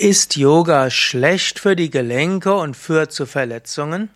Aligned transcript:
Ist 0.00 0.36
Yoga 0.36 0.90
schlecht 0.90 1.58
für 1.58 1.74
die 1.74 1.90
Gelenke 1.90 2.54
und 2.54 2.76
führt 2.76 3.10
zu 3.10 3.26
Verletzungen? 3.26 4.10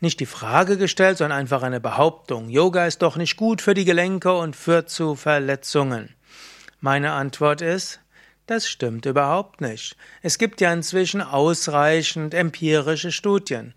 nicht 0.00 0.20
die 0.20 0.24
Frage 0.24 0.78
gestellt, 0.78 1.18
sondern 1.18 1.38
einfach 1.38 1.62
eine 1.62 1.80
Behauptung. 1.80 2.48
Yoga 2.48 2.86
ist 2.86 3.02
doch 3.02 3.16
nicht 3.16 3.36
gut 3.36 3.60
für 3.60 3.74
die 3.74 3.84
Gelenke 3.84 4.32
und 4.32 4.56
führt 4.56 4.88
zu 4.88 5.16
Verletzungen. 5.16 6.14
Meine 6.80 7.12
Antwort 7.12 7.60
ist, 7.60 8.00
das 8.46 8.68
stimmt 8.68 9.06
überhaupt 9.06 9.60
nicht. 9.60 9.96
Es 10.22 10.38
gibt 10.38 10.60
ja 10.60 10.72
inzwischen 10.72 11.22
ausreichend 11.22 12.34
empirische 12.34 13.10
Studien. 13.10 13.74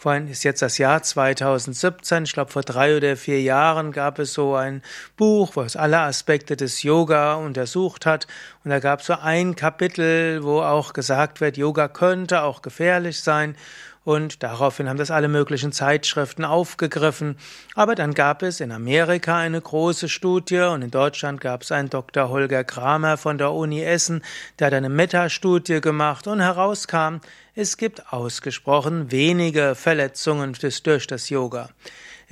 Vorhin 0.00 0.28
ist 0.28 0.44
jetzt 0.44 0.62
das 0.62 0.78
Jahr 0.78 1.02
2017. 1.02 2.24
Ich 2.24 2.32
glaube, 2.32 2.50
vor 2.50 2.62
drei 2.62 2.96
oder 2.96 3.18
vier 3.18 3.42
Jahren 3.42 3.92
gab 3.92 4.18
es 4.18 4.32
so 4.32 4.54
ein 4.54 4.80
Buch, 5.18 5.56
wo 5.56 5.60
es 5.60 5.76
alle 5.76 5.98
Aspekte 5.98 6.56
des 6.56 6.82
Yoga 6.82 7.34
untersucht 7.34 8.06
hat. 8.06 8.26
Und 8.64 8.70
da 8.70 8.78
gab 8.78 9.00
es 9.00 9.06
so 9.06 9.12
ein 9.12 9.56
Kapitel, 9.56 10.42
wo 10.42 10.62
auch 10.62 10.94
gesagt 10.94 11.42
wird, 11.42 11.58
Yoga 11.58 11.88
könnte 11.88 12.42
auch 12.44 12.62
gefährlich 12.62 13.20
sein. 13.20 13.56
Und 14.02 14.42
daraufhin 14.42 14.88
haben 14.88 14.96
das 14.96 15.10
alle 15.10 15.28
möglichen 15.28 15.72
Zeitschriften 15.72 16.44
aufgegriffen. 16.44 17.36
Aber 17.74 17.94
dann 17.94 18.14
gab 18.14 18.42
es 18.42 18.60
in 18.60 18.72
Amerika 18.72 19.36
eine 19.36 19.60
große 19.60 20.08
Studie 20.08 20.60
und 20.60 20.80
in 20.82 20.90
Deutschland 20.90 21.40
gab 21.40 21.62
es 21.62 21.70
einen 21.70 21.90
Dr. 21.90 22.30
Holger 22.30 22.64
Kramer 22.64 23.18
von 23.18 23.36
der 23.36 23.52
Uni 23.52 23.82
Essen, 23.82 24.22
der 24.58 24.68
hat 24.68 24.74
eine 24.74 24.88
Metastudie 24.88 25.80
gemacht 25.82 26.26
und 26.26 26.40
herauskam, 26.40 27.18
es 27.54 27.76
gibt 27.76 28.12
ausgesprochen 28.12 29.10
wenige 29.10 29.74
Verletzungen 29.74 30.56
durch 30.84 31.06
das 31.06 31.28
Yoga. 31.28 31.68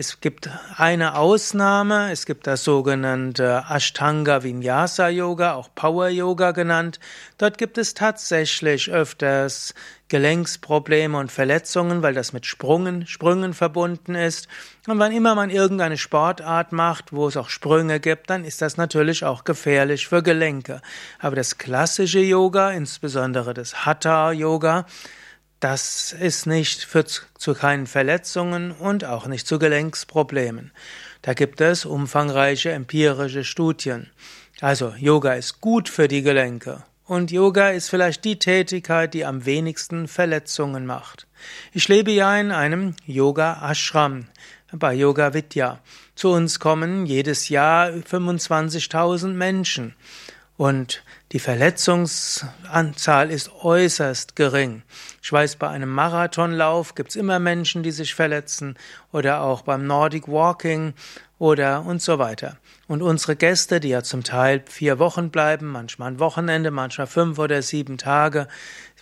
Es 0.01 0.21
gibt 0.21 0.49
eine 0.77 1.17
Ausnahme, 1.17 2.13
es 2.13 2.25
gibt 2.25 2.47
das 2.47 2.63
sogenannte 2.63 3.65
Ashtanga 3.69 4.45
Vinyasa 4.45 5.09
Yoga, 5.09 5.55
auch 5.55 5.71
Power 5.75 6.09
Yoga 6.09 6.53
genannt. 6.53 7.01
Dort 7.37 7.59
gibt 7.59 7.79
es 7.79 7.95
tatsächlich 7.95 8.93
öfters 8.93 9.75
Gelenksprobleme 10.07 11.19
und 11.19 11.33
Verletzungen, 11.33 12.01
weil 12.01 12.15
das 12.15 12.33
mit 12.33 12.47
Sprungen, 12.47 13.09
Sprüngen 13.09 13.55
verbunden 13.55 14.15
ist. 14.15 14.47
Und 14.87 15.01
wann 15.01 15.11
immer 15.11 15.35
man 15.35 15.51
irgendeine 15.51 15.99
Sportart 15.99 16.71
macht, 16.71 17.13
wo 17.13 17.27
es 17.27 17.37
auch 17.37 17.49
Sprünge 17.49 17.99
gibt, 17.99 18.31
dann 18.31 18.45
ist 18.45 18.63
das 18.63 18.77
natürlich 18.77 19.25
auch 19.25 19.43
gefährlich 19.43 20.07
für 20.07 20.23
Gelenke. 20.23 20.81
Aber 21.19 21.35
das 21.35 21.59
klassische 21.59 22.21
Yoga, 22.21 22.71
insbesondere 22.71 23.53
das 23.53 23.85
Hatha 23.85 24.31
Yoga, 24.31 24.87
das 25.61 26.13
ist 26.13 26.47
nicht 26.47 26.85
führt 26.85 27.27
zu 27.37 27.55
keinen 27.55 27.87
Verletzungen 27.87 28.73
und 28.73 29.05
auch 29.05 29.27
nicht 29.27 29.47
zu 29.47 29.59
Gelenksproblemen. 29.59 30.71
Da 31.23 31.35
gibt 31.35 31.61
es 31.61 31.85
umfangreiche 31.85 32.71
empirische 32.71 33.45
Studien. 33.45 34.11
Also 34.61 34.95
Yoga 34.99 35.35
ist 35.35 35.61
gut 35.61 35.89
für 35.89 36.09
die 36.09 36.23
Gelenke 36.23 36.85
und 37.09 37.31
Yoga 37.31 37.71
ist 37.71 37.89
vielleicht 37.89 38.25
die 38.25 38.39
Tätigkeit, 38.39 39.15
die 39.15 39.25
am 39.25 39.47
wenigsten 39.47 40.09
Verletzungen 40.09 40.85
macht. 40.87 41.27
Ich 41.73 41.89
lebe 41.89 42.11
ja 42.11 42.39
in 42.39 42.53
einem 42.53 42.95
Yoga 43.07 43.71
Ashram 43.71 44.27
bei 44.73 44.95
Yoga 44.95 45.33
Vidya. 45.33 45.81
Zu 46.15 46.31
uns 46.31 46.61
kommen 46.61 47.07
jedes 47.07 47.49
Jahr 47.49 47.89
25.000 47.89 49.29
Menschen 49.29 49.95
und 50.59 51.03
die 51.31 51.39
Verletzungsanzahl 51.39 53.31
ist 53.31 53.51
äußerst 53.63 54.35
gering. 54.35 54.83
Ich 55.23 55.33
weiß, 55.33 55.55
bei 55.55 55.69
einem 55.69 55.89
Marathonlauf 55.89 56.97
gibt's 56.97 57.15
immer 57.15 57.39
Menschen, 57.39 57.85
die 57.85 57.93
sich 57.93 58.13
verletzen 58.15 58.77
oder 59.13 59.43
auch 59.43 59.63
beim 59.63 59.87
Nordic 59.87 60.27
Walking 60.27 60.95
oder 61.39 61.85
und 61.87 62.03
so 62.03 62.19
weiter. 62.19 62.57
Und 62.89 63.03
unsere 63.03 63.37
Gäste, 63.37 63.79
die 63.79 63.91
ja 63.91 64.03
zum 64.03 64.25
Teil 64.25 64.65
vier 64.67 64.99
Wochen 64.99 65.31
bleiben, 65.31 65.69
manchmal 65.69 66.11
ein 66.11 66.19
Wochenende, 66.19 66.73
manchmal 66.73 67.07
fünf 67.07 67.39
oder 67.39 67.63
sieben 67.63 67.97
Tage, 67.97 68.49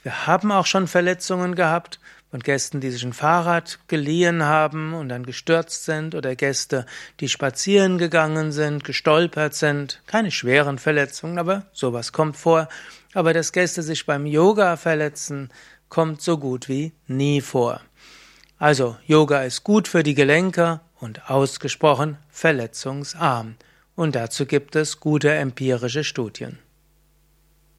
wir 0.03 0.27
haben 0.27 0.53
auch 0.53 0.67
schon 0.67 0.87
Verletzungen 0.87 1.55
gehabt 1.55 1.99
von 2.31 2.41
Gästen, 2.41 2.81
die 2.81 2.91
sich 2.91 3.05
ein 3.05 3.13
Fahrrad 3.13 3.79
geliehen 3.89 4.43
haben 4.43 4.95
und 4.95 5.09
dann 5.09 5.25
gestürzt 5.25 5.85
sind 5.85 6.15
oder 6.15 6.35
Gäste, 6.37 6.87
die 7.21 7.29
spazieren 7.29 7.99
gegangen 7.99 8.53
sind, 8.53 8.85
gestolpert 8.85 9.55
sind. 9.55 10.03
Keine 10.07 10.31
schweren 10.31 10.79
Verletzungen, 10.79 11.39
aber 11.39 11.67
sowas 11.73 12.13
kommt 12.13 12.37
vor. 12.37 12.69
Aber 13.15 13.33
dass 13.33 13.53
Gäste 13.53 13.83
sich 13.83 14.07
beim 14.07 14.27
Yoga 14.27 14.77
verletzen, 14.77 15.51
kommt 15.89 16.21
so 16.21 16.39
gut 16.39 16.69
wie 16.69 16.93
nie 17.07 17.41
vor. 17.41 17.81
Also 18.59 18.97
Yoga 19.07 19.43
ist 19.43 19.65
gut 19.65 19.87
für 19.87 20.03
die 20.03 20.15
Gelenke 20.15 20.81
und 20.99 21.31
ausgesprochen 21.31 22.19
verletzungsarm. 22.31 23.57
Und 23.95 24.15
dazu 24.15 24.47
gibt 24.47 24.77
es 24.77 25.01
gute 25.01 25.33
empirische 25.33 26.05
Studien. 26.05 26.59